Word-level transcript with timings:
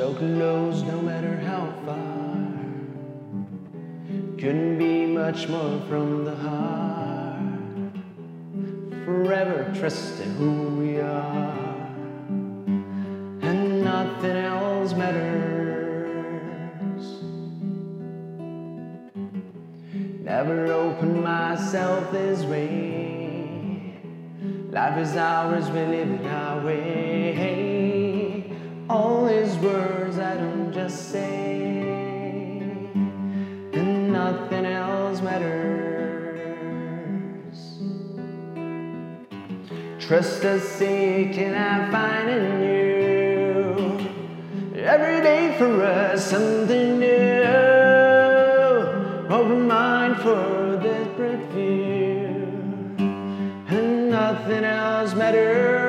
So 0.00 0.14
close, 0.14 0.80
no 0.80 1.02
matter 1.02 1.36
how 1.40 1.74
far. 1.84 2.48
Couldn't 4.38 4.78
be 4.78 5.04
much 5.04 5.46
more 5.46 5.78
from 5.90 6.24
the 6.24 6.34
heart. 6.36 7.92
Forever 9.04 9.70
trusting 9.78 10.32
who 10.36 10.52
we 10.80 11.00
are. 11.00 11.86
And 13.42 13.84
nothing 13.84 14.36
else 14.36 14.94
matters. 14.94 16.22
Never 20.24 20.72
opened 20.72 21.22
myself 21.22 22.10
this 22.10 22.42
way. 22.44 24.00
Life 24.70 24.96
is 24.96 25.14
ours, 25.14 25.68
we 25.68 25.80
live 25.80 26.10
it 26.10 26.26
our 26.26 26.64
way. 26.64 26.99
All 29.00 29.24
these 29.24 29.56
words 29.56 30.18
I 30.18 30.34
don't 30.36 30.72
just 30.74 31.10
say, 31.10 31.62
and 33.78 34.12
nothing 34.12 34.66
else 34.66 35.22
matters. 35.22 36.38
Trust 39.98 40.44
us, 40.44 40.62
say, 40.68 41.32
can 41.32 41.54
I 41.54 41.90
find 41.90 42.28
in 42.28 42.44
you? 42.68 42.82
Every 44.82 45.20
day 45.22 45.56
for 45.56 45.82
us, 45.82 46.26
something 46.26 46.98
new. 46.98 47.42
Open 49.34 49.66
mind 49.66 50.16
for 50.18 50.78
desperate 50.82 51.46
view, 51.54 52.44
and 53.74 54.10
nothing 54.10 54.64
else 54.64 55.14
matters. 55.14 55.79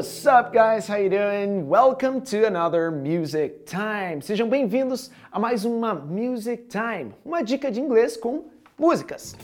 What's 0.00 0.26
up, 0.26 0.50
guys? 0.50 0.88
How 0.88 0.96
you 0.96 1.10
doing? 1.10 1.68
Welcome 1.68 2.22
to 2.22 2.46
another 2.46 2.90
Music 2.90 3.66
Time. 3.66 4.22
Sejam 4.22 4.48
bem-vindos 4.48 5.10
a 5.30 5.38
mais 5.38 5.66
uma 5.66 5.94
Music 5.94 6.68
Time, 6.68 7.14
uma 7.22 7.42
dica 7.42 7.70
de 7.70 7.82
inglês 7.82 8.16
com 8.16 8.48
músicas. 8.78 9.36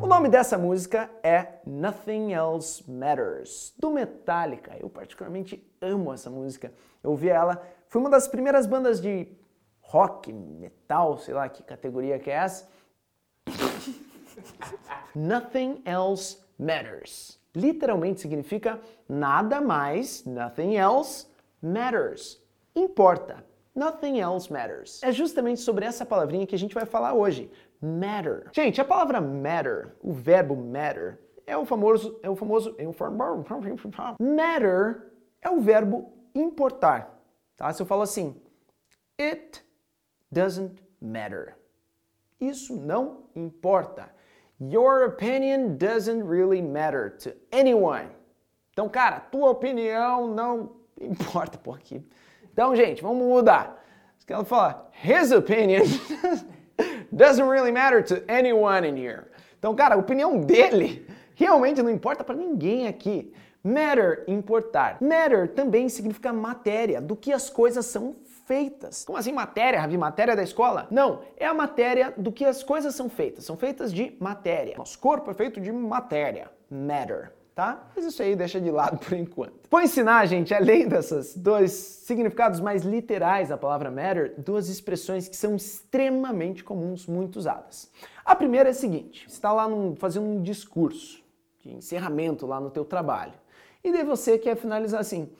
O 0.00 0.08
nome 0.08 0.28
dessa 0.28 0.58
música 0.58 1.08
é 1.22 1.60
Nothing 1.64 2.32
Else 2.32 2.90
Matters, 2.90 3.72
do 3.78 3.92
Metallica. 3.92 4.76
Eu 4.80 4.90
particularmente 4.90 5.64
amo 5.80 6.12
essa 6.12 6.30
música. 6.30 6.72
Eu 7.00 7.10
ouvi 7.12 7.28
ela, 7.28 7.62
foi 7.86 8.00
uma 8.00 8.10
das 8.10 8.26
primeiras 8.26 8.66
bandas 8.66 9.00
de 9.00 9.28
rock, 9.82 10.32
metal, 10.32 11.16
sei 11.18 11.32
lá 11.32 11.48
que 11.48 11.62
categoria 11.62 12.18
que 12.18 12.28
é 12.28 12.34
essa. 12.34 12.68
Nothing 15.14 15.80
else 15.84 16.41
matters. 16.58 17.40
Literalmente 17.54 18.20
significa 18.20 18.80
nada 19.08 19.60
mais, 19.60 20.24
nothing 20.24 20.76
else 20.76 21.26
matters. 21.60 22.42
Importa. 22.74 23.44
Nothing 23.74 24.20
else 24.20 24.52
matters. 24.52 25.02
É 25.02 25.10
justamente 25.12 25.60
sobre 25.60 25.86
essa 25.86 26.04
palavrinha 26.04 26.46
que 26.46 26.54
a 26.54 26.58
gente 26.58 26.74
vai 26.74 26.84
falar 26.84 27.14
hoje. 27.14 27.50
Matter. 27.80 28.48
Gente, 28.52 28.80
a 28.80 28.84
palavra 28.84 29.20
matter, 29.20 29.96
o 30.00 30.12
verbo 30.12 30.54
matter, 30.54 31.18
é 31.46 31.56
o 31.56 31.64
famoso, 31.64 32.18
é 32.22 32.30
o 32.30 32.36
famoso, 32.36 32.74
é 32.78 32.86
o 32.86 32.92
famoso, 32.92 34.16
matter 34.20 35.10
é 35.40 35.50
o 35.50 35.60
verbo 35.60 36.12
importar. 36.34 37.18
Tá? 37.56 37.72
Se 37.72 37.82
eu 37.82 37.86
falo 37.86 38.02
assim, 38.02 38.40
it 39.20 39.64
doesn't 40.30 40.82
matter. 41.00 41.56
Isso 42.40 42.76
não 42.76 43.24
importa. 43.34 44.14
Your 44.70 45.06
opinion 45.06 45.76
doesn't 45.76 46.22
really 46.22 46.62
matter 46.62 47.10
to 47.20 47.34
anyone. 47.50 48.08
Então, 48.72 48.88
cara, 48.88 49.18
tua 49.18 49.50
opinião 49.50 50.28
não 50.28 50.70
importa, 51.00 51.58
por 51.58 51.76
aqui. 51.76 52.00
Então, 52.52 52.76
gente, 52.76 53.02
vamos 53.02 53.26
mudar. 53.26 53.82
Ela 54.28 54.44
fala, 54.44 54.88
his 54.92 55.32
opinion 55.32 55.82
doesn't 57.12 57.46
really 57.46 57.72
matter 57.72 58.02
to 58.02 58.22
anyone 58.28 58.86
in 58.86 58.96
here. 58.96 59.24
Então, 59.58 59.74
cara, 59.74 59.96
a 59.96 59.98
opinião 59.98 60.40
dele 60.40 61.06
realmente 61.34 61.82
não 61.82 61.90
importa 61.90 62.22
para 62.22 62.36
ninguém 62.36 62.86
aqui. 62.86 63.32
Matter, 63.64 64.24
importar. 64.28 64.98
Matter 65.00 65.48
também 65.54 65.88
significa 65.88 66.32
matéria, 66.32 67.00
do 67.00 67.16
que 67.16 67.32
as 67.32 67.50
coisas 67.50 67.84
são 67.86 68.14
feitas. 68.52 69.02
Como 69.06 69.16
assim 69.16 69.32
matéria, 69.32 69.80
Ravi? 69.80 69.96
Matéria 69.96 70.36
da 70.36 70.42
escola? 70.42 70.86
Não, 70.90 71.22
é 71.38 71.46
a 71.46 71.54
matéria 71.54 72.12
do 72.18 72.30
que 72.30 72.44
as 72.44 72.62
coisas 72.62 72.94
são 72.94 73.08
feitas. 73.08 73.46
São 73.46 73.56
feitas 73.56 73.90
de 73.90 74.14
matéria. 74.20 74.76
Nosso 74.76 74.98
corpo 74.98 75.30
é 75.30 75.34
feito 75.34 75.58
de 75.58 75.72
matéria. 75.72 76.50
Matter. 76.70 77.32
Tá? 77.54 77.90
Mas 77.96 78.04
isso 78.04 78.22
aí 78.22 78.36
deixa 78.36 78.60
de 78.60 78.70
lado 78.70 78.98
por 78.98 79.14
enquanto. 79.14 79.54
Vou 79.70 79.80
ensinar, 79.80 80.26
gente, 80.26 80.54
além 80.54 80.86
desses 80.86 81.34
dois 81.34 81.72
significados 81.72 82.60
mais 82.60 82.82
literais 82.82 83.48
da 83.48 83.56
palavra 83.56 83.90
matter, 83.90 84.34
duas 84.36 84.68
expressões 84.68 85.28
que 85.28 85.36
são 85.36 85.56
extremamente 85.56 86.62
comuns, 86.62 87.06
muito 87.06 87.36
usadas. 87.36 87.90
A 88.22 88.34
primeira 88.36 88.68
é 88.68 88.72
a 88.72 88.74
seguinte: 88.74 89.24
você 89.28 89.34
está 89.34 89.52
lá 89.52 89.66
num, 89.66 89.96
fazendo 89.96 90.26
um 90.26 90.42
discurso 90.42 91.22
de 91.60 91.74
encerramento 91.74 92.46
lá 92.46 92.60
no 92.60 92.70
teu 92.70 92.84
trabalho. 92.84 93.34
E 93.84 93.92
daí 93.92 94.04
você 94.04 94.38
quer 94.38 94.56
finalizar 94.56 95.00
assim: 95.00 95.30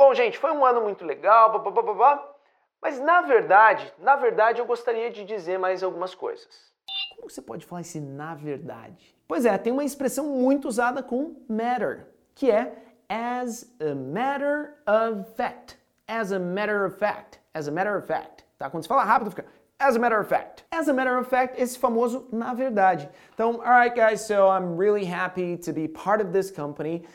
Bom, 0.00 0.14
gente, 0.14 0.38
foi 0.38 0.50
um 0.50 0.64
ano 0.64 0.80
muito 0.80 1.04
legal, 1.04 1.52
blá, 1.52 1.70
blá, 1.70 1.82
blá, 1.82 2.32
mas 2.80 2.98
na 2.98 3.20
verdade, 3.20 3.92
na 3.98 4.16
verdade 4.16 4.58
eu 4.58 4.64
gostaria 4.64 5.10
de 5.10 5.26
dizer 5.26 5.58
mais 5.58 5.82
algumas 5.82 6.14
coisas. 6.14 6.72
Como 7.14 7.28
você 7.28 7.42
pode 7.42 7.66
falar 7.66 7.82
esse 7.82 8.00
na 8.00 8.34
verdade? 8.34 9.14
Pois 9.28 9.44
é, 9.44 9.58
tem 9.58 9.70
uma 9.70 9.84
expressão 9.84 10.24
muito 10.24 10.66
usada 10.66 11.02
com 11.02 11.36
matter, 11.46 12.06
que 12.34 12.50
é 12.50 12.72
as 13.10 13.70
a 13.78 13.94
matter 13.94 14.74
of 14.86 15.34
fact. 15.34 15.78
As 16.08 16.32
a 16.32 16.38
matter 16.38 16.86
of 16.86 16.96
fact. 16.96 17.38
As 17.52 17.68
a 17.68 17.70
matter 17.70 17.98
of 17.98 18.06
fact. 18.06 18.46
Tá? 18.56 18.70
Quando 18.70 18.84
você 18.84 18.88
fala 18.88 19.04
rápido, 19.04 19.28
fica 19.28 19.44
as 19.78 19.96
a 19.96 19.98
matter 19.98 20.20
of 20.20 20.30
fact. 20.30 20.64
As 20.70 20.88
a 20.88 20.94
matter 20.94 21.18
of 21.18 21.28
fact, 21.28 21.60
esse 21.60 21.78
famoso 21.78 22.26
na 22.32 22.54
verdade. 22.54 23.06
Então, 23.34 23.56
alright 23.56 23.94
guys, 23.94 24.22
so 24.22 24.48
I'm 24.48 24.78
really 24.78 25.04
happy 25.04 25.58
to 25.58 25.74
be 25.74 25.86
part 25.88 26.24
of 26.24 26.32
this 26.32 26.50
company. 26.50 27.06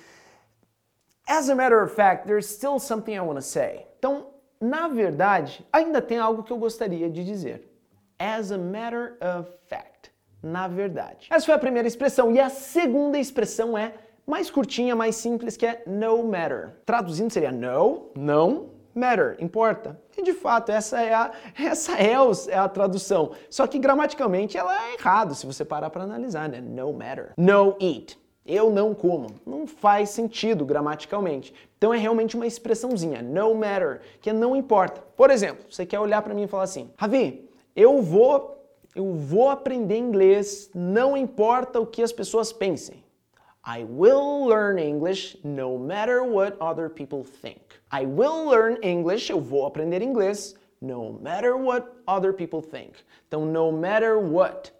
As 1.27 1.49
a 1.49 1.55
matter 1.55 1.81
of 1.81 1.91
fact, 1.91 2.27
there's 2.27 2.47
still 2.47 2.79
something 2.79 3.17
I 3.17 3.21
want 3.21 3.37
to 3.37 3.41
say. 3.41 3.87
Então, 3.97 4.27
na 4.61 4.87
verdade, 4.87 5.65
ainda 5.73 5.99
tem 5.99 6.19
algo 6.19 6.43
que 6.43 6.53
eu 6.53 6.57
gostaria 6.57 7.09
de 7.09 7.23
dizer. 7.23 7.67
As 8.19 8.51
a 8.51 8.57
matter 8.57 9.17
of 9.19 9.49
fact. 9.67 10.11
Na 10.41 10.67
verdade. 10.67 11.27
Essa 11.31 11.47
foi 11.47 11.55
a 11.55 11.59
primeira 11.59 11.87
expressão. 11.87 12.31
E 12.31 12.39
a 12.39 12.49
segunda 12.49 13.17
expressão 13.17 13.75
é 13.75 13.95
mais 14.27 14.51
curtinha, 14.51 14.95
mais 14.95 15.15
simples, 15.15 15.57
que 15.57 15.65
é 15.65 15.81
no 15.87 16.23
matter. 16.23 16.75
Traduzindo 16.85 17.33
seria 17.33 17.51
no, 17.51 18.11
não, 18.15 18.69
matter, 18.93 19.35
importa. 19.39 19.99
E 20.15 20.21
de 20.21 20.33
fato, 20.33 20.71
essa 20.71 21.01
é 21.01 21.13
a, 21.13 21.31
essa 21.59 21.97
é, 21.97 22.13
é 22.49 22.57
a 22.57 22.69
tradução. 22.69 23.31
Só 23.49 23.65
que 23.65 23.79
gramaticalmente 23.79 24.57
ela 24.57 24.73
é 24.73 24.93
errado 24.93 25.33
se 25.33 25.47
você 25.47 25.65
parar 25.65 25.89
para 25.89 26.03
analisar, 26.03 26.47
né? 26.47 26.61
No 26.61 26.93
matter. 26.93 27.33
No 27.35 27.75
eat. 27.79 28.15
Eu 28.45 28.69
não 28.69 28.93
como. 28.93 29.27
Não 29.45 29.65
faz 29.65 30.11
sentido 30.11 30.65
gramaticalmente. 30.65 31.53
Então 31.77 31.93
é 31.93 31.97
realmente 31.97 32.35
uma 32.35 32.45
expressãozinha, 32.45 33.21
no 33.21 33.55
matter, 33.55 34.01
que 34.21 34.29
é 34.29 34.33
não 34.33 34.55
importa. 34.55 35.01
Por 35.17 35.31
exemplo, 35.31 35.65
você 35.69 35.85
quer 35.85 35.99
olhar 35.99 36.21
para 36.21 36.33
mim 36.33 36.43
e 36.43 36.47
falar 36.47 36.63
assim: 36.63 36.91
"Ravi, 36.95 37.49
eu 37.75 38.01
vou 38.01 38.55
eu 38.95 39.13
vou 39.13 39.49
aprender 39.49 39.97
inglês, 39.97 40.69
não 40.73 41.17
importa 41.17 41.81
o 41.81 41.85
que 41.85 42.01
as 42.01 42.13
pessoas 42.13 42.53
pensem. 42.53 43.03
I 43.67 43.83
will 43.83 44.47
learn 44.47 44.79
English 44.79 45.37
no 45.43 45.77
matter 45.77 46.23
what 46.23 46.55
other 46.61 46.89
people 46.89 47.23
think. 47.23 47.59
I 47.91 48.05
will 48.05 48.47
learn 48.47 48.77
English, 48.81 49.29
eu 49.29 49.41
vou 49.41 49.65
aprender 49.65 50.01
inglês 50.01 50.55
no 50.79 51.19
matter 51.21 51.57
what 51.57 51.87
other 52.07 52.31
people 52.31 52.61
think. 52.61 52.93
Então, 53.27 53.43
no 53.43 53.71
matter 53.71 54.17
what, 54.17 54.71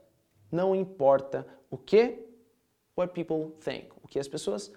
não 0.52 0.76
importa 0.76 1.46
o 1.70 1.78
que 1.78 2.25
what 2.97 3.13
people 3.13 3.56
think, 3.59 3.88
o 4.03 4.07
que 4.07 4.19
as 4.19 4.27
pessoas 4.27 4.71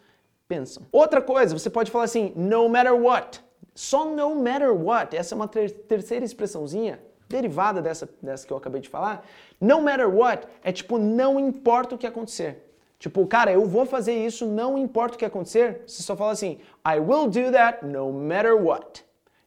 pensam. 0.47 0.87
Outra 0.91 1.21
coisa, 1.21 1.57
você 1.57 1.71
pode 1.71 1.91
falar 1.91 2.05
assim, 2.05 2.33
no 2.35 2.69
matter 2.69 2.95
what. 2.95 3.43
Só 3.75 4.05
no 4.05 4.35
matter 4.35 4.73
what, 4.75 5.17
essa 5.17 5.35
é 5.35 5.37
uma 5.37 5.47
ter 5.47 5.71
terceira 5.71 6.25
expressãozinha 6.25 7.01
derivada 7.29 7.83
dessa, 7.83 8.09
dessa 8.23 8.47
que 8.47 8.53
eu 8.53 8.57
acabei 8.57 8.81
de 8.81 8.89
falar. 8.89 9.25
No 9.61 9.81
matter 9.83 10.09
what 10.09 10.49
é 10.65 10.73
tipo, 10.73 10.99
não 10.99 11.39
importa 11.39 11.95
o 11.95 11.99
que 11.99 12.07
acontecer. 12.07 12.65
Tipo, 12.99 13.25
cara, 13.27 13.53
eu 13.53 13.65
vou 13.65 13.87
fazer 13.87 14.15
isso, 14.15 14.47
não 14.47 14.77
importa 14.77 15.15
o 15.15 15.19
que 15.19 15.25
acontecer. 15.25 15.83
Você 15.87 16.03
só 16.03 16.17
fala 16.17 16.33
assim, 16.33 16.59
I 16.85 16.99
will 16.99 17.29
do 17.29 17.53
that 17.53 17.85
no 17.87 18.13
matter 18.13 18.57
what. 18.57 19.05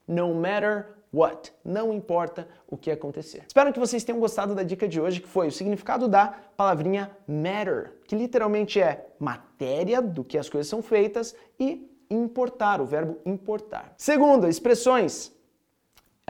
No 0.08 0.34
matter 0.34 0.96
what. 1.14 1.54
Não 1.64 1.94
importa 1.94 2.48
o 2.68 2.78
que 2.78 2.92
acontecer. 2.92 3.44
Espero 3.48 3.72
que 3.74 3.80
vocês 3.80 4.04
tenham 4.04 4.20
gostado 4.20 4.56
da 4.56 4.64
dica 4.64 4.88
de 4.88 5.00
hoje, 5.00 5.20
que 5.20 5.28
foi 5.28 5.48
o 5.48 5.52
significado 5.52 6.08
da 6.08 6.28
palavrinha 6.56 7.12
matter, 7.28 7.94
que 8.08 8.16
literalmente 8.16 8.82
é 8.82 9.08
matéria 9.20 10.02
do 10.02 10.24
que 10.24 10.38
as 10.38 10.50
coisas 10.50 10.68
são 10.68 10.82
feitas, 10.82 11.36
e 11.60 11.90
importar, 12.10 12.82
o 12.82 12.86
verbo 12.86 13.20
importar. 13.26 13.94
Segundo, 13.98 14.48
expressões 14.48 15.32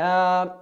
Uh, 0.01 0.59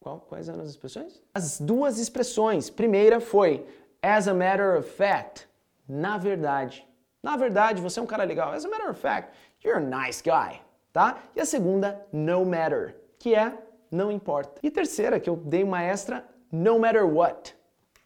qual, 0.00 0.20
quais 0.20 0.48
eram 0.48 0.62
as 0.62 0.70
expressões? 0.70 1.22
As 1.34 1.60
duas 1.60 1.98
expressões. 1.98 2.70
Primeira 2.70 3.20
foi 3.20 3.66
as 4.02 4.26
a 4.26 4.34
matter 4.34 4.76
of 4.78 4.90
fact. 4.90 5.46
Na 5.88 6.18
verdade. 6.18 6.86
Na 7.22 7.36
verdade, 7.36 7.80
você 7.80 8.00
é 8.00 8.02
um 8.02 8.06
cara 8.06 8.24
legal. 8.24 8.52
As 8.52 8.64
a 8.64 8.68
matter 8.68 8.90
of 8.90 9.00
fact, 9.00 9.32
you're 9.64 9.78
a 9.78 10.04
nice 10.04 10.20
guy. 10.22 10.60
Tá? 10.92 11.18
E 11.36 11.40
a 11.40 11.46
segunda, 11.46 12.04
no 12.12 12.44
matter, 12.44 12.96
que 13.22 13.36
é 13.36 13.56
não 13.88 14.10
importa. 14.10 14.58
E 14.64 14.68
terceira, 14.68 15.20
que 15.20 15.30
eu 15.30 15.36
dei 15.36 15.62
uma 15.62 15.80
extra, 15.80 16.24
no 16.50 16.76
matter 16.80 17.06
what. 17.06 17.54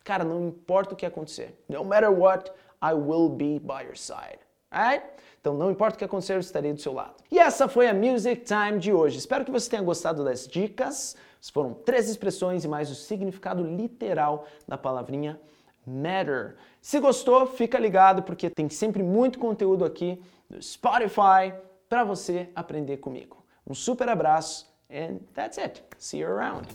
Cara, 0.05 0.23
não 0.25 0.49
importa 0.49 0.93
o 0.93 0.97
que 0.97 1.07
acontecer. 1.07 1.59
No 1.67 1.83
matter 1.83 2.13
what, 2.13 2.53
I 2.83 2.93
will 2.93 3.31
be 3.31 3.59
by 3.59 3.83
your 3.87 3.97
side. 3.97 4.39
Alright? 4.71 5.03
Então, 5.41 5.55
não 5.55 5.71
importa 5.71 5.95
o 5.95 5.99
que 5.99 6.05
acontecer, 6.05 6.35
eu 6.35 6.41
estarei 6.41 6.75
do 6.75 6.81
seu 6.83 6.93
lado. 6.93 7.15
E 7.31 7.39
essa 7.39 7.67
foi 7.67 7.89
a 7.89 7.95
Music 7.95 8.43
Time 8.45 8.79
de 8.79 8.93
hoje. 8.93 9.17
Espero 9.17 9.43
que 9.43 9.51
você 9.51 9.71
tenha 9.71 9.83
gostado 9.83 10.23
das 10.23 10.47
dicas. 10.47 11.17
Foram 11.51 11.73
três 11.73 12.11
expressões 12.11 12.65
e 12.65 12.69
mais 12.69 12.91
o 12.91 12.95
significado 12.95 13.63
literal 13.63 14.45
da 14.69 14.77
palavrinha 14.77 15.41
matter. 15.87 16.57
Se 16.83 17.01
gostou, 17.01 17.47
fica 17.47 17.79
ligado 17.79 18.23
porque 18.23 18.51
tem 18.51 18.69
sempre 18.69 19.03
muito 19.03 19.39
conteúdo 19.39 19.83
aqui 19.83 20.23
no 20.51 20.63
Spotify 20.63 21.55
para 21.89 22.05
você 22.05 22.51
aprender 22.55 22.99
comigo. 22.99 23.43
Um 23.67 23.73
super 23.73 24.11
abraço 24.11 24.76
and 24.91 25.25
that's 25.35 25.59
it. 25.59 25.95
See 25.99 26.19
you 26.19 26.27
around. 26.27 26.67